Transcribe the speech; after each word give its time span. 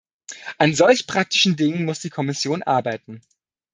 An 0.57 0.73
solch 0.73 1.05
praktischen 1.05 1.57
Dingen 1.57 1.85
muss 1.85 1.99
die 1.99 2.09
Kommission 2.09 2.63
arbeiten. 2.63 3.21